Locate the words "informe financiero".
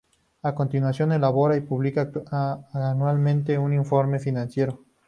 3.71-4.83